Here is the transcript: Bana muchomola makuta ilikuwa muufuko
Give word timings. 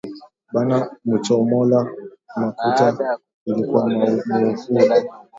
Bana 0.53 0.89
muchomola 1.05 1.79
makuta 2.37 2.87
ilikuwa 3.45 3.87
muufuko 3.87 5.03